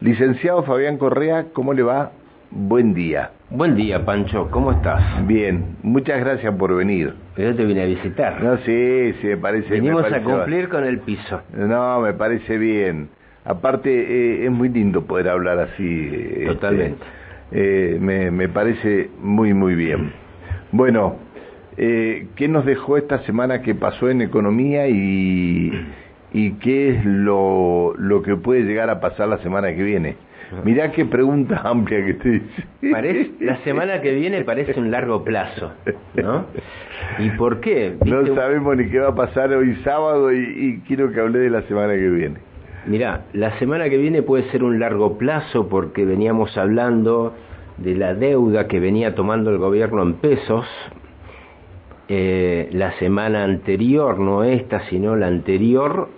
Licenciado 0.00 0.62
Fabián 0.62 0.96
Correa, 0.96 1.46
¿cómo 1.52 1.74
le 1.74 1.82
va? 1.82 2.12
Buen 2.50 2.94
día. 2.94 3.32
Buen 3.50 3.76
día, 3.76 4.04
Pancho, 4.04 4.48
¿cómo 4.50 4.72
estás? 4.72 5.26
Bien, 5.26 5.76
muchas 5.82 6.20
gracias 6.20 6.54
por 6.54 6.74
venir. 6.74 7.14
Yo 7.36 7.54
te 7.54 7.64
vine 7.64 7.82
a 7.82 7.86
visitar. 7.86 8.42
No, 8.42 8.56
sí, 8.58 9.12
sí, 9.20 9.26
me 9.26 9.36
parece... 9.36 9.68
Venimos 9.70 10.02
me 10.02 10.10
parece 10.10 10.30
a 10.30 10.34
cumplir 10.34 10.68
con 10.68 10.84
el 10.84 11.00
piso. 11.00 11.42
No, 11.54 12.00
me 12.00 12.14
parece 12.14 12.56
bien. 12.58 13.10
Aparte, 13.44 13.90
eh, 13.90 14.46
es 14.46 14.50
muy 14.50 14.68
lindo 14.70 15.02
poder 15.04 15.28
hablar 15.28 15.58
así. 15.58 16.10
este, 16.12 16.46
Totalmente. 16.46 17.04
eh, 17.52 17.98
me, 18.00 18.30
me 18.30 18.48
parece 18.48 19.10
muy, 19.20 19.52
muy 19.52 19.74
bien. 19.74 20.12
Bueno, 20.72 21.16
eh, 21.76 22.28
¿qué 22.36 22.48
nos 22.48 22.64
dejó 22.64 22.96
esta 22.96 23.18
semana 23.24 23.60
que 23.62 23.74
pasó 23.74 24.08
en 24.08 24.22
economía 24.22 24.88
y, 24.88 25.70
y 26.32 26.52
qué 26.54 26.90
es 26.90 27.04
lo, 27.04 27.94
lo 27.96 28.22
que 28.22 28.36
puede 28.36 28.62
llegar 28.62 28.90
a 28.90 29.00
pasar 29.00 29.28
la 29.28 29.38
semana 29.38 29.74
que 29.74 29.82
viene? 29.82 30.16
Mirá 30.64 30.90
qué 30.90 31.04
pregunta 31.04 31.60
amplia 31.64 32.04
que 32.04 32.14
te 32.14 32.28
hice. 32.36 32.92
Parece, 32.92 33.30
la 33.40 33.56
semana 33.58 34.00
que 34.00 34.14
viene 34.14 34.42
parece 34.42 34.78
un 34.78 34.90
largo 34.90 35.24
plazo, 35.24 35.72
¿no? 36.14 36.46
¿Y 37.18 37.30
por 37.30 37.60
qué? 37.60 37.94
No 38.04 38.26
sabemos 38.34 38.76
ni 38.76 38.88
qué 38.88 38.98
va 38.98 39.08
a 39.08 39.14
pasar 39.14 39.52
hoy 39.52 39.76
sábado 39.84 40.32
y, 40.32 40.38
y 40.38 40.80
quiero 40.86 41.12
que 41.12 41.20
hable 41.20 41.38
de 41.38 41.50
la 41.50 41.62
semana 41.62 41.94
que 41.94 42.08
viene. 42.08 42.36
Mirá, 42.86 43.26
la 43.32 43.58
semana 43.58 43.88
que 43.88 43.98
viene 43.98 44.22
puede 44.22 44.50
ser 44.50 44.64
un 44.64 44.80
largo 44.80 45.18
plazo 45.18 45.68
porque 45.68 46.04
veníamos 46.04 46.56
hablando 46.56 47.34
de 47.76 47.94
la 47.94 48.14
deuda 48.14 48.68
que 48.68 48.80
venía 48.80 49.14
tomando 49.14 49.50
el 49.50 49.58
gobierno 49.58 50.02
en 50.02 50.14
pesos. 50.14 50.66
Eh, 52.08 52.68
la 52.72 52.92
semana 52.98 53.44
anterior, 53.44 54.18
no 54.18 54.42
esta, 54.42 54.80
sino 54.88 55.14
la 55.14 55.28
anterior, 55.28 56.08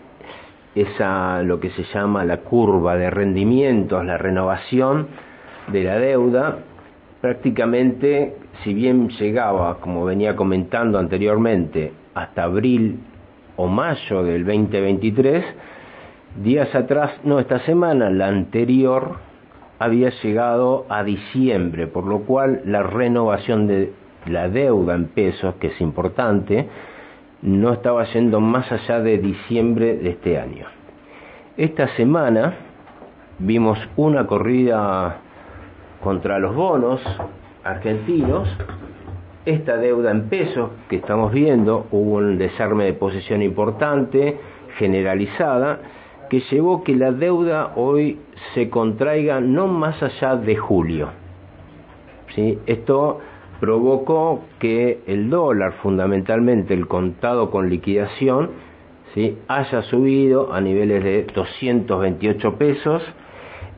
esa 0.75 1.43
lo 1.43 1.61
que 1.61 1.71
se 1.71 1.85
llama 1.93 2.25
la 2.25 2.39
curva 2.39 2.97
de 2.97 3.11
rendimientos, 3.11 4.05
la 4.05 4.19
renovación 4.19 5.09
de 5.69 5.85
la 5.85 5.99
deuda, 5.99 6.59
prácticamente, 7.21 8.37
si 8.65 8.75
bien 8.75 9.09
llegaba, 9.11 9.79
como 9.81 10.05
venía 10.05 10.35
comentando 10.35 10.99
anteriormente, 10.99 11.93
hasta 12.15 12.45
abril 12.45 13.01
o 13.57 13.67
mayo 13.69 14.23
del 14.23 14.45
2023, 14.45 15.45
días 16.43 16.75
atrás, 16.75 17.13
no, 17.25 17.39
esta 17.39 17.61
semana, 17.61 18.11
la 18.11 18.29
anterior, 18.29 19.17
había 19.79 20.11
llegado 20.23 20.87
a 20.89 21.05
diciembre, 21.05 21.87
por 21.87 22.07
lo 22.07 22.21
cual 22.21 22.63
la 22.65 22.83
renovación 22.83 23.67
de 23.67 23.93
la 24.27 24.49
deuda 24.49 24.95
en 24.95 25.07
pesos, 25.07 25.57
que 25.57 25.69
es 25.69 25.81
importante, 25.81 26.69
no 27.43 27.73
estaba 27.73 28.05
yendo 28.13 28.41
más 28.41 28.71
allá 28.71 29.01
de 29.01 29.19
diciembre 29.19 29.97
de 29.97 30.11
este 30.11 30.39
año. 30.39 30.67
Esta 31.57 31.89
semana 31.97 32.55
vimos 33.39 33.79
una 33.97 34.27
corrida 34.27 35.19
contra 36.03 36.39
los 36.39 36.55
bonos 36.55 37.01
argentinos, 37.65 38.49
esta 39.45 39.77
deuda 39.77 40.13
en 40.13 40.29
pesos 40.29 40.71
que 40.89 40.97
estamos 40.97 41.33
viendo, 41.33 41.87
hubo 41.91 42.17
un 42.17 42.39
desarme 42.39 42.85
de 42.85 42.93
posición 42.93 43.43
importante, 43.43 44.39
generalizada, 44.79 45.81
que 46.31 46.41
llevó 46.51 46.83
que 46.83 46.95
la 46.95 47.13
deuda 47.13 47.73
hoy 47.77 48.19
se 48.55 48.71
contraiga 48.71 49.41
no 49.41 49.67
más 49.67 50.03
allá 50.03 50.37
de 50.37 50.57
julio. 50.57 51.09
¿Sí? 52.35 52.59
Esto 52.67 53.21
provocó 53.63 54.41
que 54.59 55.05
el 55.07 55.31
dólar, 55.31 55.75
fundamentalmente 55.85 56.75
el 56.75 56.89
contado 56.89 57.53
con 57.53 57.71
liquidación, 57.71 58.51
¿sí? 59.15 59.39
haya 59.47 59.83
subido 59.83 60.53
a 60.53 60.61
niveles 60.61 61.05
de 61.05 61.27
228 61.33 62.57
pesos 62.57 63.05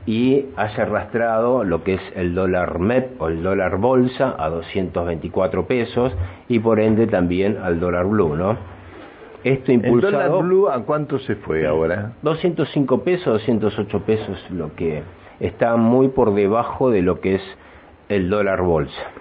y 0.06 0.46
haya 0.56 0.84
arrastrado 0.84 1.64
lo 1.64 1.84
que 1.84 1.96
es 1.96 2.00
el 2.16 2.34
dólar 2.34 2.78
MEP 2.78 3.20
o 3.20 3.28
el 3.28 3.42
dólar 3.42 3.76
bolsa 3.76 4.34
a 4.38 4.48
224 4.48 5.66
pesos 5.66 6.14
y 6.48 6.60
por 6.60 6.80
ende 6.80 7.06
también 7.06 7.58
al 7.58 7.78
dólar 7.78 8.06
blue, 8.06 8.34
¿no? 8.34 8.56
Esto 9.44 9.70
¿El 9.70 9.84
impulsado 9.84 10.12
dólar 10.12 10.44
blue 10.44 10.68
a 10.70 10.82
cuánto 10.86 11.18
se 11.18 11.34
fue 11.34 11.66
ahora? 11.66 12.12
205 12.22 13.04
pesos, 13.04 13.26
208 13.46 14.00
pesos, 14.00 14.50
lo 14.50 14.74
que 14.76 15.02
está 15.40 15.76
muy 15.76 16.08
por 16.08 16.32
debajo 16.34 16.88
de 16.90 17.02
lo 17.02 17.20
que 17.20 17.34
es 17.34 17.42
el 18.08 18.30
dólar 18.30 18.62
bolsa. 18.62 19.12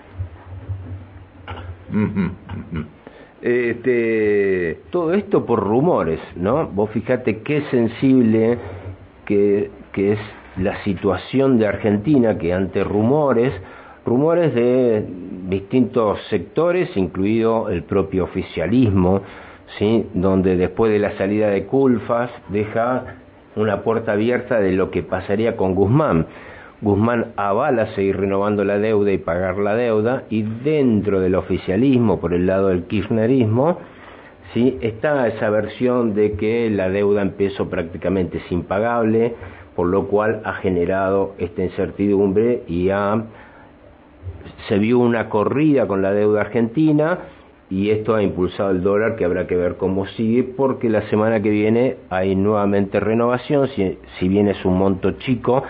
Este, 3.42 4.80
Todo 4.90 5.14
esto 5.14 5.46
por 5.46 5.60
rumores, 5.60 6.20
¿no? 6.36 6.68
Vos 6.68 6.90
fíjate 6.92 7.40
qué 7.40 7.62
sensible 7.72 8.58
que, 9.26 9.70
que 9.92 10.14
es 10.14 10.20
la 10.58 10.84
situación 10.84 11.58
de 11.58 11.68
Argentina, 11.68 12.38
que 12.38 12.54
ante 12.54 12.84
rumores, 12.84 13.54
rumores 14.06 14.54
de 14.54 15.06
distintos 15.50 16.20
sectores, 16.30 16.96
incluido 16.96 17.70
el 17.70 17.84
propio 17.84 18.26
oficialismo, 18.26 19.22
¿sí? 19.78 20.08
donde 20.14 20.56
después 20.56 20.92
de 20.92 21.00
la 21.00 21.18
salida 21.18 21.50
de 21.50 21.66
Culfas 21.66 22.30
deja 22.50 23.18
una 23.56 23.82
puerta 23.82 24.14
abierta 24.14 24.60
de 24.60 24.72
lo 24.72 24.92
que 24.92 25.04
pasaría 25.04 25.56
con 25.56 25.76
Guzmán. 25.76 26.28
Guzmán 26.84 27.32
avala 27.38 27.96
seguir 27.96 28.18
renovando 28.18 28.66
la 28.66 28.78
deuda 28.78 29.14
y 29.14 29.18
pagar 29.18 29.58
la 29.58 29.74
deuda, 29.74 30.24
y 30.30 30.42
dentro 30.42 31.22
del 31.22 31.36
oficialismo, 31.36 32.20
por 32.20 32.34
el 32.34 32.46
lado 32.46 32.68
del 32.68 32.84
kirchnerismo, 32.84 33.78
¿sí? 34.54 34.78
está 34.82 35.26
esa 35.30 35.50
versión 35.50 36.14
de 36.14 36.34
que 36.34 36.70
la 36.70 36.90
deuda 36.90 37.22
en 37.22 37.32
peso 37.32 37.70
prácticamente 37.70 38.40
es 38.40 38.52
impagable, 38.52 39.34
por 39.78 39.88
lo 39.88 40.08
cual 40.08 40.42
ha 40.44 40.56
generado 40.56 41.36
esta 41.38 41.64
incertidumbre 41.64 42.64
y 42.68 42.90
ha, 42.90 43.24
se 44.68 44.78
vio 44.78 45.00
una 45.00 45.30
corrida 45.30 45.88
con 45.88 46.02
la 46.02 46.12
deuda 46.12 46.42
argentina 46.42 47.20
y 47.70 47.92
esto 47.92 48.14
ha 48.14 48.22
impulsado 48.22 48.72
el 48.72 48.84
dólar 48.84 49.16
que 49.16 49.24
habrá 49.24 49.48
que 49.48 49.56
ver 49.56 49.78
cómo 49.78 50.06
sigue 50.06 50.44
porque 50.44 50.90
la 50.90 51.10
semana 51.10 51.42
que 51.42 51.50
viene 51.50 51.96
hay 52.10 52.36
nuevamente 52.36 53.00
renovación, 53.00 53.70
si, 53.70 53.98
si 54.20 54.28
bien 54.28 54.50
es 54.50 54.64
un 54.66 54.78
monto 54.78 55.12
chico 55.14 55.64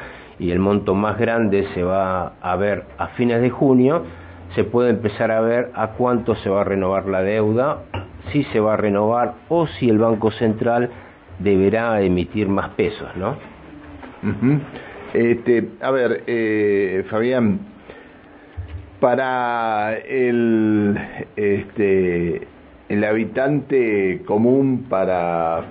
y 0.44 0.52
el 0.52 0.60
monto 0.60 0.94
más 0.94 1.18
grande 1.18 1.66
se 1.74 1.84
va 1.84 2.34
a 2.42 2.56
ver 2.58 2.84
a 2.98 3.08
fines 3.16 3.42
de 3.42 3.50
junio, 3.50 4.04
se 4.56 4.66
puede 4.66 4.90
empezar 4.90 5.32
a 5.32 5.40
ver 5.40 5.72
a 5.74 5.92
cuánto 5.92 6.36
se 6.36 6.50
va 6.50 6.62
a 6.62 6.64
renovar 6.66 7.06
la 7.06 7.24
deuda, 7.24 7.84
si 8.34 8.44
se 8.52 8.60
va 8.60 8.74
a 8.74 8.78
renovar 8.78 9.36
o 9.48 9.68
si 9.68 9.90
el 9.90 10.00
Banco 10.00 10.32
Central 10.32 10.90
deberá 11.40 12.02
emitir 12.02 12.50
más 12.50 12.72
pesos, 12.72 13.08
¿no? 13.16 13.38
ujú. 14.22 14.60
este, 15.14 15.70
a 15.80 15.92
ver, 15.92 16.24
eh, 16.28 17.06
Fabián, 17.10 17.60
para 19.00 19.96
el, 19.98 21.00
este, 21.38 22.48
el 22.90 23.04
habitante 23.06 24.22
común, 24.26 24.88
para 24.90 25.64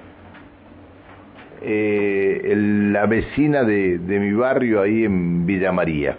eh, 1.60 2.21
el- 2.44 2.92
la 2.92 3.06
vecina 3.06 3.64
de, 3.64 3.98
de 3.98 4.18
mi 4.20 4.32
barrio 4.32 4.80
ahí 4.82 5.04
en 5.04 5.46
Villa 5.46 5.72
María. 5.72 6.16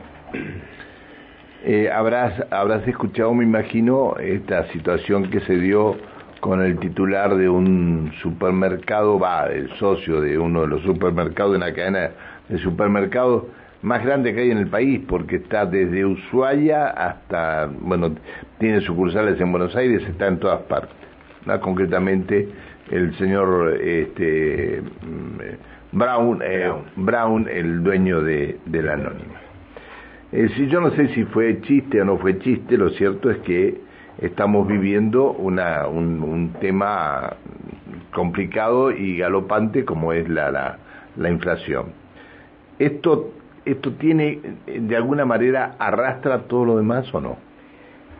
Eh, 1.65 1.89
habrás, 1.89 2.43
habrás 2.51 2.85
escuchado, 2.87 3.33
me 3.33 3.43
imagino, 3.45 4.15
esta 4.19 4.65
situación 4.73 5.29
que 5.29 5.39
se 5.41 5.55
dio 5.57 5.95
con 6.41 6.61
el 6.61 6.77
titular 6.77 7.35
de 7.35 7.47
un 7.47 8.11
supermercado, 8.21 9.17
va, 9.17 9.45
el 9.47 9.69
socio 9.77 10.19
de 10.19 10.37
uno 10.37 10.61
de 10.63 10.67
los 10.67 10.81
supermercados, 10.81 11.53
de 11.53 11.57
una 11.57 11.73
cadena 11.73 12.09
de 12.49 12.57
supermercados 12.57 13.45
más 13.81 14.03
grande 14.03 14.33
que 14.33 14.41
hay 14.41 14.51
en 14.51 14.57
el 14.57 14.67
país, 14.67 15.01
porque 15.07 15.37
está 15.37 15.65
desde 15.65 16.03
Ushuaia 16.05 16.87
hasta, 16.87 17.69
bueno, 17.79 18.11
tiene 18.59 18.81
sucursales 18.81 19.39
en 19.39 19.51
Buenos 19.51 19.73
Aires, 19.75 20.03
está 20.09 20.27
en 20.27 20.39
todas 20.39 20.61
partes. 20.63 20.95
¿no? 21.45 21.59
Concretamente, 21.61 22.49
el 22.91 23.15
señor 23.17 23.77
este, 23.81 24.81
mm, 25.01 25.39
Brown, 25.93 26.41
eh, 26.43 26.71
Brown, 26.95 27.47
el 27.47 27.83
dueño 27.83 28.21
de, 28.21 28.57
de 28.65 28.81
la 28.81 28.93
Anónima. 28.93 29.39
Eh, 30.31 30.49
si 30.55 30.67
yo 30.67 30.81
no 30.81 30.89
sé 30.91 31.09
si 31.09 31.23
fue 31.25 31.61
chiste 31.61 32.01
o 32.01 32.05
no 32.05 32.17
fue 32.17 32.39
chiste, 32.39 32.77
lo 32.77 32.89
cierto 32.89 33.29
es 33.29 33.37
que 33.39 33.79
estamos 34.17 34.67
viviendo 34.67 35.31
una, 35.31 35.85
un, 35.87 36.23
un 36.23 36.53
tema 36.53 37.35
complicado 38.11 38.91
y 38.91 39.17
galopante 39.17 39.85
como 39.85 40.13
es 40.13 40.27
la, 40.27 40.51
la, 40.51 40.77
la 41.15 41.29
inflación. 41.29 41.85
Esto, 42.79 43.31
esto 43.65 43.91
tiene, 43.93 44.39
de 44.65 44.95
alguna 44.95 45.25
manera, 45.25 45.75
arrastra 45.77 46.39
todo 46.47 46.65
lo 46.65 46.77
demás 46.77 47.13
o 47.13 47.21
no? 47.21 47.37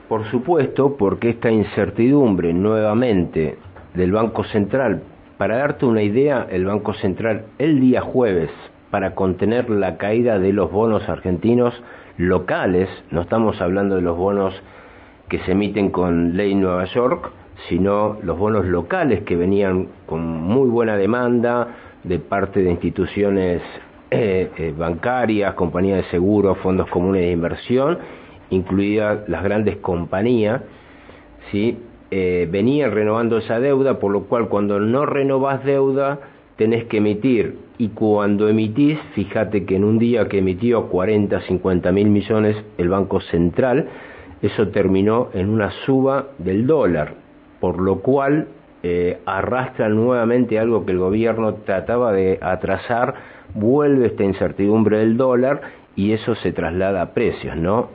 Por 0.07 0.25
supuesto, 0.25 0.95
porque 0.95 1.31
esta 1.31 1.49
incertidumbre 1.49 2.53
nuevamente 2.53 3.57
del 3.95 4.11
Banco 4.11 4.43
Central, 4.43 5.01
para 5.37 5.57
darte 5.57 5.85
una 5.85 6.01
idea, 6.01 6.47
el 6.49 6.65
Banco 6.65 6.93
Central 6.93 7.45
el 7.57 7.79
día 7.79 8.01
jueves, 8.01 8.49
para 8.91 9.15
contener 9.15 9.69
la 9.69 9.97
caída 9.97 10.37
de 10.39 10.53
los 10.53 10.71
bonos 10.71 11.09
argentinos 11.09 11.73
locales, 12.17 12.87
no 13.09 13.21
estamos 13.21 13.59
hablando 13.59 13.95
de 13.95 14.01
los 14.01 14.15
bonos 14.15 14.53
que 15.29 15.39
se 15.39 15.53
emiten 15.53 15.89
con 15.89 16.37
ley 16.37 16.53
Nueva 16.53 16.85
York, 16.85 17.31
sino 17.69 18.17
los 18.21 18.37
bonos 18.37 18.65
locales 18.65 19.23
que 19.23 19.35
venían 19.35 19.87
con 20.05 20.21
muy 20.25 20.69
buena 20.69 20.95
demanda 20.95 21.69
de 22.03 22.19
parte 22.19 22.61
de 22.61 22.69
instituciones 22.71 23.61
bancarias, 24.77 25.55
compañías 25.55 26.03
de 26.03 26.11
seguros, 26.11 26.59
fondos 26.59 26.87
comunes 26.89 27.23
de 27.23 27.31
inversión, 27.31 27.97
incluidas 28.51 29.27
las 29.27 29.43
grandes 29.43 29.77
compañías, 29.77 30.61
¿sí? 31.51 31.79
Venían 32.49 32.91
renovando 32.91 33.37
esa 33.37 33.59
deuda, 33.59 33.99
por 33.99 34.11
lo 34.11 34.25
cual 34.25 34.47
cuando 34.47 34.79
no 34.79 35.05
renovas 35.05 35.63
deuda, 35.63 36.19
tenés 36.57 36.85
que 36.85 36.97
emitir 36.97 37.57
y 37.77 37.89
cuando 37.89 38.47
emitís, 38.47 38.99
fíjate 39.15 39.65
que 39.65 39.75
en 39.75 39.83
un 39.83 39.97
día 39.97 40.27
que 40.27 40.39
emitió 40.39 40.87
40, 40.89 41.41
50 41.41 41.91
mil 41.91 42.09
millones 42.09 42.55
el 42.77 42.89
Banco 42.89 43.19
Central, 43.21 43.87
eso 44.41 44.67
terminó 44.69 45.29
en 45.33 45.49
una 45.49 45.71
suba 45.85 46.27
del 46.37 46.67
dólar, 46.67 47.15
por 47.59 47.81
lo 47.81 47.99
cual 47.99 48.47
eh, 48.83 49.19
arrastra 49.25 49.89
nuevamente 49.89 50.59
algo 50.59 50.85
que 50.85 50.91
el 50.91 50.99
gobierno 50.99 51.55
trataba 51.65 52.11
de 52.11 52.37
atrasar, 52.41 53.15
vuelve 53.55 54.07
esta 54.07 54.23
incertidumbre 54.23 54.99
del 54.99 55.17
dólar 55.17 55.61
y 55.95 56.11
eso 56.11 56.35
se 56.35 56.51
traslada 56.51 57.01
a 57.01 57.13
precios, 57.13 57.55
¿no? 57.55 57.89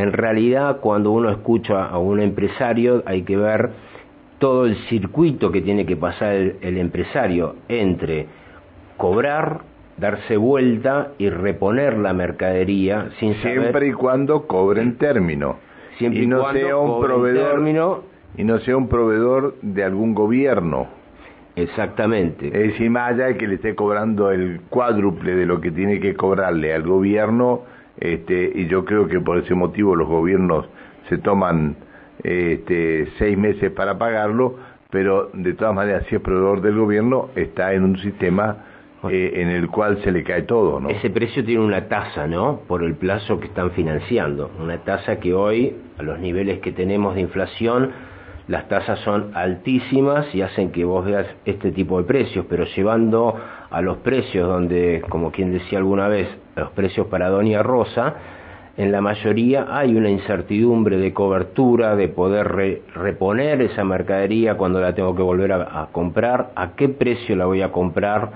En 0.00 0.14
realidad, 0.14 0.78
cuando 0.80 1.10
uno 1.10 1.28
escucha 1.28 1.84
a 1.84 1.98
un 1.98 2.20
empresario, 2.20 3.02
hay 3.04 3.20
que 3.20 3.36
ver 3.36 3.68
todo 4.38 4.64
el 4.64 4.74
circuito 4.88 5.52
que 5.52 5.60
tiene 5.60 5.84
que 5.84 5.94
pasar 5.94 6.32
el, 6.32 6.78
empresario 6.78 7.56
entre 7.68 8.26
cobrar, 8.96 9.60
darse 9.98 10.38
vuelta 10.38 11.08
y 11.18 11.28
reponer 11.28 11.98
la 11.98 12.14
mercadería 12.14 13.10
sin 13.20 13.34
siempre 13.42 13.88
y 13.88 13.92
cuando 13.92 14.46
cobren 14.46 14.96
término. 14.96 15.56
Siempre 15.98 16.22
y, 16.22 16.26
no 16.26 16.50
sea 16.50 16.78
un 16.78 17.02
proveedor 17.02 17.50
término, 17.50 18.02
y 18.38 18.44
no 18.44 18.58
sea 18.60 18.78
un 18.78 18.88
proveedor 18.88 19.56
de 19.60 19.84
algún 19.84 20.14
gobierno. 20.14 20.86
Exactamente. 21.56 22.46
Es 22.46 22.72
decir 22.72 22.88
más 22.88 23.12
allá 23.12 23.26
de 23.26 23.36
que 23.36 23.46
le 23.46 23.56
esté 23.56 23.74
cobrando 23.74 24.30
el 24.30 24.62
cuádruple 24.70 25.34
de 25.34 25.44
lo 25.44 25.60
que 25.60 25.70
tiene 25.70 26.00
que 26.00 26.14
cobrarle 26.14 26.72
al 26.72 26.84
gobierno 26.84 27.64
este 28.00 28.50
y 28.54 28.66
yo 28.66 28.84
creo 28.84 29.06
que 29.06 29.20
por 29.20 29.38
ese 29.38 29.54
motivo 29.54 29.94
los 29.94 30.08
gobiernos 30.08 30.66
se 31.08 31.18
toman 31.18 31.76
este, 32.22 33.08
seis 33.18 33.36
meses 33.36 33.70
para 33.72 33.98
pagarlo, 33.98 34.56
pero 34.90 35.30
de 35.32 35.54
todas 35.54 35.74
maneras, 35.74 36.04
si 36.08 36.16
es 36.16 36.20
proveedor 36.20 36.60
del 36.60 36.76
gobierno, 36.76 37.30
está 37.34 37.72
en 37.74 37.84
un 37.84 37.98
sistema 37.98 38.64
eh, 39.08 39.32
en 39.36 39.48
el 39.48 39.68
cual 39.68 40.02
se 40.02 40.12
le 40.12 40.22
cae 40.22 40.42
todo. 40.42 40.86
Ese 40.88 41.10
precio 41.10 41.44
tiene 41.44 41.64
una 41.64 41.88
tasa, 41.88 42.26
¿no? 42.26 42.60
Por 42.66 42.82
el 42.82 42.94
plazo 42.94 43.40
que 43.40 43.46
están 43.46 43.70
financiando. 43.70 44.50
Una 44.60 44.78
tasa 44.78 45.18
que 45.20 45.32
hoy, 45.32 45.74
a 45.98 46.02
los 46.02 46.18
niveles 46.18 46.60
que 46.60 46.72
tenemos 46.72 47.14
de 47.14 47.22
inflación, 47.22 47.92
las 48.50 48.66
tasas 48.66 48.98
son 49.04 49.30
altísimas 49.34 50.34
y 50.34 50.42
hacen 50.42 50.72
que 50.72 50.84
vos 50.84 51.04
veas 51.04 51.24
este 51.44 51.70
tipo 51.70 51.98
de 51.98 52.04
precios, 52.04 52.46
pero 52.48 52.64
llevando 52.64 53.36
a 53.70 53.80
los 53.80 53.98
precios 53.98 54.48
donde, 54.48 55.04
como 55.08 55.30
quien 55.30 55.52
decía 55.52 55.78
alguna 55.78 56.08
vez, 56.08 56.26
los 56.56 56.70
precios 56.72 57.06
para 57.06 57.28
Doña 57.28 57.62
Rosa, 57.62 58.16
en 58.76 58.90
la 58.90 59.00
mayoría 59.00 59.68
hay 59.70 59.94
una 59.94 60.10
incertidumbre 60.10 60.98
de 60.98 61.12
cobertura, 61.12 61.94
de 61.94 62.08
poder 62.08 62.82
reponer 62.92 63.62
esa 63.62 63.84
mercadería 63.84 64.56
cuando 64.56 64.80
la 64.80 64.96
tengo 64.96 65.14
que 65.14 65.22
volver 65.22 65.52
a, 65.52 65.88
comprar, 65.92 66.50
a 66.56 66.74
qué 66.74 66.88
precio 66.88 67.36
la 67.36 67.46
voy 67.46 67.62
a 67.62 67.70
comprar 67.70 68.32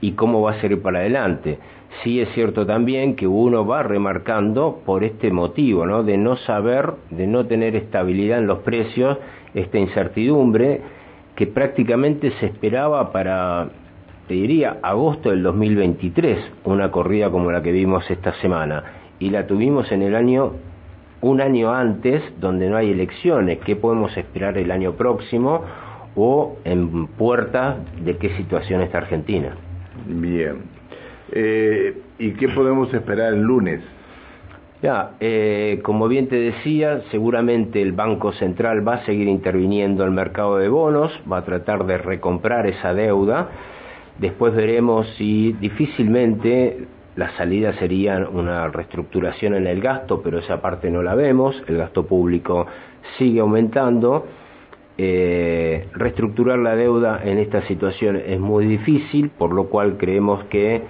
y 0.00 0.12
cómo 0.12 0.40
va 0.40 0.52
a 0.52 0.60
ser 0.62 0.80
para 0.80 1.00
adelante. 1.00 1.58
Sí 2.02 2.18
es 2.18 2.30
cierto 2.30 2.64
también 2.64 3.14
que 3.14 3.26
uno 3.26 3.66
va 3.66 3.82
remarcando 3.82 4.80
por 4.86 5.04
este 5.04 5.30
motivo, 5.30 5.84
¿no? 5.84 6.02
De 6.02 6.16
no 6.16 6.36
saber, 6.36 6.94
de 7.10 7.26
no 7.26 7.44
tener 7.44 7.76
estabilidad 7.76 8.38
en 8.38 8.46
los 8.46 8.60
precios, 8.60 9.18
esta 9.54 9.78
incertidumbre 9.78 10.80
que 11.34 11.46
prácticamente 11.46 12.32
se 12.38 12.46
esperaba 12.46 13.12
para, 13.12 13.68
te 14.28 14.34
diría, 14.34 14.78
agosto 14.82 15.30
del 15.30 15.42
2023, 15.42 16.38
una 16.64 16.90
corrida 16.90 17.30
como 17.30 17.50
la 17.50 17.62
que 17.62 17.72
vimos 17.72 18.10
esta 18.10 18.32
semana 18.40 18.84
y 19.18 19.30
la 19.30 19.46
tuvimos 19.46 19.90
en 19.92 20.02
el 20.02 20.14
año 20.14 20.52
un 21.22 21.40
año 21.40 21.72
antes 21.72 22.22
donde 22.40 22.68
no 22.68 22.76
hay 22.76 22.90
elecciones. 22.90 23.58
¿Qué 23.64 23.76
podemos 23.76 24.16
esperar 24.16 24.56
el 24.56 24.70
año 24.70 24.92
próximo 24.92 25.62
o 26.16 26.56
en 26.64 27.06
puerta 27.08 27.76
de 28.02 28.16
qué 28.16 28.36
situación 28.36 28.80
está 28.80 28.98
Argentina? 28.98 29.54
Bien. 30.06 30.62
Eh, 31.32 31.94
¿Y 32.18 32.32
qué 32.32 32.48
podemos 32.48 32.92
esperar 32.92 33.34
el 33.34 33.42
lunes? 33.42 33.80
Ya, 34.82 35.10
eh, 35.20 35.80
como 35.82 36.08
bien 36.08 36.28
te 36.28 36.36
decía, 36.36 37.02
seguramente 37.10 37.82
el 37.82 37.92
Banco 37.92 38.32
Central 38.32 38.86
va 38.86 38.94
a 38.94 39.04
seguir 39.04 39.28
interviniendo 39.28 40.04
en 40.04 40.08
el 40.08 40.14
mercado 40.14 40.56
de 40.56 40.70
bonos, 40.70 41.12
va 41.30 41.38
a 41.38 41.44
tratar 41.44 41.84
de 41.84 41.98
recomprar 41.98 42.66
esa 42.66 42.94
deuda. 42.94 43.50
Después 44.18 44.54
veremos 44.54 45.06
si 45.18 45.52
difícilmente 45.52 46.86
la 47.16 47.36
salida 47.36 47.74
sería 47.74 48.26
una 48.32 48.68
reestructuración 48.68 49.54
en 49.54 49.66
el 49.66 49.82
gasto, 49.82 50.22
pero 50.22 50.38
esa 50.38 50.62
parte 50.62 50.90
no 50.90 51.02
la 51.02 51.14
vemos, 51.14 51.62
el 51.66 51.76
gasto 51.76 52.06
público 52.06 52.66
sigue 53.18 53.40
aumentando. 53.40 54.26
Eh, 54.96 55.88
reestructurar 55.92 56.58
la 56.58 56.74
deuda 56.74 57.20
en 57.22 57.38
esta 57.38 57.66
situación 57.66 58.16
es 58.16 58.40
muy 58.40 58.64
difícil, 58.64 59.30
por 59.30 59.52
lo 59.52 59.64
cual 59.64 59.98
creemos 59.98 60.42
que 60.44 60.82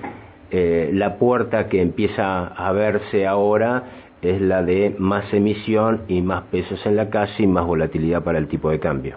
eh, 0.51 0.91
la 0.93 1.17
puerta 1.17 1.69
que 1.69 1.81
empieza 1.81 2.47
a 2.47 2.73
verse 2.73 3.27
ahora 3.27 3.85
es 4.23 4.41
la 4.41 4.63
de 4.63 4.95
más 4.99 5.33
emisión 5.33 6.03
y 6.09 6.23
más 6.23 6.45
pesos 6.45 6.85
en 6.85 6.97
la 6.97 7.09
calle 7.09 7.33
y 7.39 7.47
más 7.47 7.67
volatilidad 7.67 8.23
para 8.23 8.39
el 8.39 8.49
tipo 8.49 8.71
de 8.71 8.79
cambio. 8.79 9.17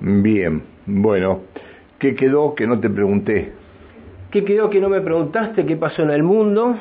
Bien, 0.00 0.62
bueno, 0.86 1.40
¿qué 1.98 2.14
quedó 2.14 2.54
que 2.54 2.66
no 2.66 2.78
te 2.78 2.88
pregunté? 2.88 3.52
¿Qué 4.30 4.44
quedó 4.44 4.70
que 4.70 4.80
no 4.80 4.88
me 4.88 5.00
preguntaste 5.00 5.64
qué 5.64 5.76
pasó 5.76 6.02
en 6.02 6.10
el 6.10 6.22
mundo? 6.22 6.76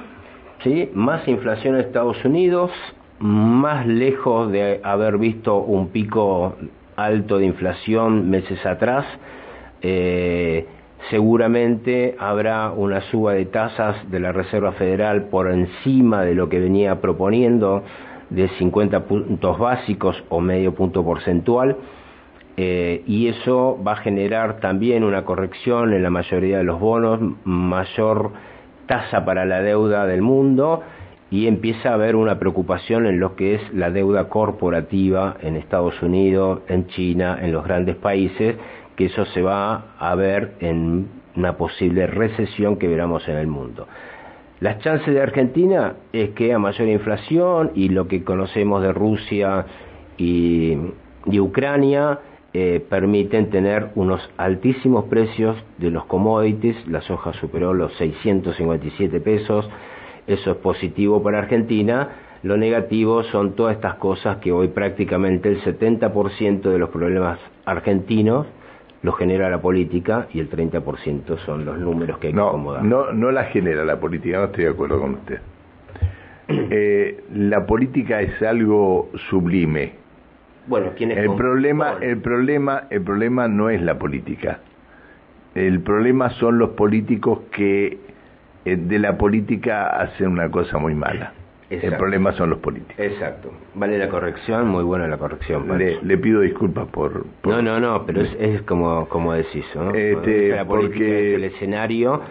¿Sí? 0.63 0.89
Más 0.93 1.27
inflación 1.27 1.75
en 1.75 1.81
Estados 1.81 2.23
Unidos, 2.25 2.71
más 3.19 3.87
lejos 3.87 4.51
de 4.51 4.81
haber 4.83 5.17
visto 5.17 5.57
un 5.57 5.89
pico 5.89 6.55
alto 6.95 7.37
de 7.37 7.45
inflación 7.45 8.29
meses 8.29 8.63
atrás. 8.65 9.05
Eh, 9.81 10.65
seguramente 11.09 12.15
habrá 12.19 12.71
una 12.71 13.01
suba 13.09 13.33
de 13.33 13.45
tasas 13.45 14.09
de 14.09 14.19
la 14.19 14.31
Reserva 14.31 14.73
Federal 14.73 15.29
por 15.29 15.51
encima 15.51 16.23
de 16.23 16.35
lo 16.35 16.49
que 16.49 16.59
venía 16.59 16.99
proponiendo 17.01 17.83
de 18.29 18.49
50 18.49 19.05
puntos 19.05 19.57
básicos 19.57 20.21
o 20.29 20.41
medio 20.41 20.73
punto 20.73 21.03
porcentual. 21.03 21.77
Eh, 22.59 23.03
y 23.05 23.27
eso 23.27 23.79
va 23.85 23.93
a 23.93 23.97
generar 23.97 24.59
también 24.59 25.03
una 25.03 25.23
corrección 25.23 25.93
en 25.93 26.01
la 26.01 26.09
mayoría 26.09 26.57
de 26.57 26.63
los 26.63 26.79
bonos, 26.79 27.19
mayor 27.43 28.31
tasa 28.87 29.25
para 29.25 29.45
la 29.45 29.61
deuda 29.61 30.07
del 30.07 30.23
mundo 30.23 30.81
y 31.29 31.47
empieza 31.47 31.89
a 31.89 31.93
haber 31.93 32.15
una 32.15 32.39
preocupación 32.39 33.05
en 33.05 33.19
lo 33.19 33.35
que 33.35 33.55
es 33.55 33.73
la 33.73 33.91
deuda 33.91 34.29
corporativa 34.29 35.37
en 35.41 35.55
Estados 35.55 36.01
Unidos, 36.01 36.61
en 36.67 36.87
China, 36.87 37.37
en 37.41 37.51
los 37.51 37.63
grandes 37.65 37.97
países, 37.97 38.55
que 38.97 39.05
eso 39.05 39.25
se 39.27 39.41
va 39.41 39.93
a 39.97 40.15
ver 40.15 40.55
en 40.59 41.07
una 41.35 41.55
posible 41.55 42.07
recesión 42.07 42.77
que 42.77 42.87
veremos 42.87 43.25
en 43.29 43.37
el 43.37 43.47
mundo. 43.47 43.87
Las 44.59 44.79
chances 44.79 45.13
de 45.13 45.21
Argentina 45.21 45.93
es 46.11 46.31
que 46.31 46.51
a 46.51 46.59
mayor 46.59 46.87
inflación 46.87 47.71
y 47.75 47.89
lo 47.89 48.07
que 48.07 48.23
conocemos 48.23 48.81
de 48.81 48.91
Rusia 48.91 49.65
y, 50.17 50.75
y 51.27 51.39
Ucrania, 51.39 52.19
eh, 52.53 52.83
permiten 52.89 53.51
tener 53.51 53.89
unos 53.93 54.19
altísimos 54.35 55.05
precios 55.05 55.55
de 55.77 55.91
los 55.91 56.05
commodities, 56.05 56.87
la 56.87 57.01
soja 57.01 57.33
superó 57.33 57.73
los 57.75 57.93
657 57.97 59.19
pesos, 59.19 59.69
eso 60.25 60.51
es 60.51 60.57
positivo 60.57 61.21
para 61.21 61.37
Argentina, 61.37 62.09
lo 62.41 62.57
negativo 62.57 63.21
son 63.25 63.53
todas 63.53 63.75
estas 63.75 63.95
cosas 63.95 64.37
que 64.37 64.51
hoy 64.51 64.69
prácticamente 64.69 65.49
el 65.49 65.61
70% 65.61 66.61
de 66.61 66.79
los 66.79 66.89
problemas 66.89 67.37
argentinos 67.65 68.47
los 69.07 69.17
genera 69.17 69.49
la 69.49 69.61
política 69.61 70.27
y 70.33 70.41
el 70.41 70.49
30% 70.49 71.37
son 71.45 71.63
los 71.63 71.79
números 71.79 72.17
que 72.17 72.27
hay 72.27 72.33
que 72.33 72.39
acomodar. 72.41 72.83
No, 72.83 73.13
no 73.13 73.31
la 73.31 73.45
genera 73.45 73.85
la 73.85 73.97
política, 74.01 74.37
no 74.37 74.45
estoy 74.45 74.65
de 74.65 74.69
acuerdo 74.71 74.99
con 74.99 75.13
usted. 75.15 75.39
Eh, 76.49 77.25
la 77.33 77.65
política 77.65 78.21
es 78.21 78.41
algo 78.41 79.09
sublime, 79.29 79.91
bueno, 80.65 80.91
el 80.97 81.35
problema, 81.35 81.97
el 82.01 82.21
problema, 82.21 82.83
el 82.89 83.01
problema 83.01 83.49
no 83.49 83.69
es 83.69 83.81
la 83.81 83.97
política. 83.97 84.59
El 85.55 85.81
problema 85.81 86.29
son 86.31 86.57
los 86.57 86.69
políticos 86.69 87.39
que 87.51 87.97
eh, 88.63 88.75
de 88.77 88.99
la 88.99 89.17
política 89.17 89.87
hacen 89.87 90.27
una 90.27 90.49
cosa 90.49 90.77
muy 90.77 90.93
mala. 90.93 91.33
El 91.69 91.97
problema 91.97 92.31
son 92.31 92.49
los 92.49 92.59
políticos. 92.59 92.95
Exacto. 92.97 93.51
Vale 93.75 93.97
la 93.97 94.07
corrección, 94.07 94.67
muy 94.67 94.83
buena 94.83 95.07
la 95.07 95.17
corrección. 95.17 95.65
Le, 95.77 96.17
pido 96.17 96.41
disculpas 96.41 96.87
por, 96.87 97.25
No, 97.43 97.61
no, 97.61 97.79
no, 97.79 98.05
pero 98.05 98.21
es, 98.21 98.61
como, 98.61 99.07
como 99.09 99.33
decís, 99.33 99.65
¿no? 99.75 99.93
Este, 99.93 100.49
la 100.49 100.65
política 100.65 100.99
porque... 100.99 101.33
es 101.33 101.35
el 101.35 101.43
escenario 101.43 102.21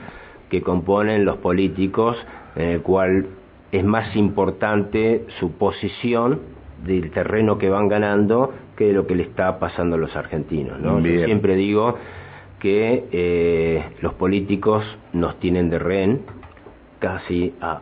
que 0.48 0.62
componen 0.62 1.24
los 1.24 1.36
políticos 1.38 2.16
en 2.54 2.68
el 2.68 2.82
cual 2.82 3.26
es 3.72 3.84
más 3.84 4.16
importante 4.16 5.24
su 5.38 5.52
posición 5.52 6.40
del 6.84 7.10
terreno 7.10 7.58
que 7.58 7.68
van 7.68 7.88
ganando 7.88 8.54
que 8.76 8.86
de 8.86 8.92
lo 8.92 9.06
que 9.06 9.14
le 9.14 9.24
está 9.24 9.58
pasando 9.58 9.96
a 9.96 9.98
los 9.98 10.14
argentinos. 10.16 10.80
¿no? 10.80 11.00
Yo 11.00 11.24
siempre 11.24 11.56
digo 11.56 11.96
que 12.58 13.04
eh, 13.12 13.84
los 14.00 14.14
políticos 14.14 14.84
nos 15.12 15.38
tienen 15.40 15.68
de 15.68 15.78
rehén 15.78 16.22
casi 17.00 17.54
a 17.60 17.80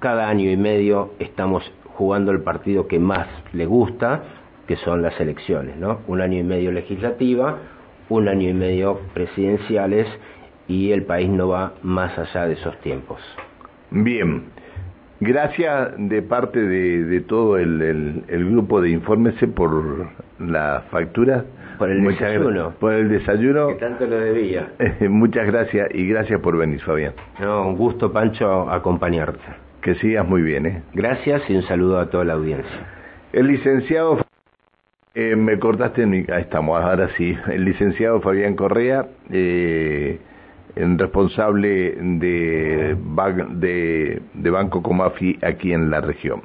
cada 0.00 0.28
año 0.28 0.50
y 0.50 0.56
medio 0.56 1.12
estamos 1.18 1.70
jugando 1.94 2.30
el 2.30 2.42
partido 2.42 2.86
que 2.86 2.98
más 2.98 3.26
le 3.52 3.66
gusta, 3.66 4.22
que 4.66 4.76
son 4.76 5.02
las 5.02 5.18
elecciones, 5.20 5.76
¿no? 5.76 6.00
Un 6.06 6.20
año 6.20 6.38
y 6.38 6.44
medio 6.44 6.70
legislativa, 6.70 7.58
un 8.08 8.28
año 8.28 8.48
y 8.48 8.54
medio 8.54 9.00
presidenciales 9.14 10.06
y 10.68 10.92
el 10.92 11.02
país 11.04 11.28
no 11.28 11.48
va 11.48 11.72
más 11.82 12.16
allá 12.18 12.46
de 12.46 12.54
esos 12.54 12.78
tiempos. 12.80 13.18
Bien, 13.90 14.44
gracias 15.20 15.94
de 15.96 16.22
parte 16.22 16.60
de, 16.60 17.20
todo 17.22 17.58
el, 17.58 18.22
grupo 18.28 18.80
de 18.80 18.90
Infórmese 18.90 19.48
por 19.48 20.08
la 20.38 20.84
factura. 20.90 21.44
Por 21.78 21.90
el 21.90 22.04
desayuno. 22.04 22.74
Por 22.78 22.92
el 22.92 23.08
desayuno. 23.08 23.68
Que 23.68 23.74
tanto 23.74 24.06
lo 24.06 24.18
debía. 24.18 24.68
muchas 25.08 25.46
gracias 25.46 25.88
y 25.94 26.06
gracias 26.06 26.40
por 26.40 26.56
venir, 26.56 26.80
Fabián. 26.80 27.14
No, 27.40 27.68
un 27.68 27.76
gusto, 27.76 28.12
Pancho, 28.12 28.68
acompañarte. 28.68 29.67
Que 29.88 29.94
sigas 29.94 30.28
muy 30.28 30.42
bien, 30.42 30.66
¿eh? 30.66 30.82
Gracias 30.92 31.48
y 31.48 31.56
un 31.56 31.62
saludo 31.62 31.98
a 31.98 32.10
toda 32.10 32.22
la 32.22 32.34
audiencia. 32.34 32.78
El 33.32 33.46
licenciado... 33.46 34.18
Eh, 35.14 35.34
me 35.34 35.58
cortaste, 35.58 36.04
mi... 36.04 36.26
ahí 36.30 36.42
estamos, 36.42 36.78
ahora 36.78 37.08
sí. 37.16 37.34
El 37.50 37.64
licenciado 37.64 38.20
Fabián 38.20 38.54
Correa, 38.54 39.06
eh, 39.30 40.18
responsable 40.76 41.96
de, 41.98 42.98
de, 43.54 44.22
de 44.34 44.50
Banco 44.50 44.82
Comafi 44.82 45.38
aquí 45.40 45.72
en 45.72 45.88
la 45.88 46.02
región. 46.02 46.42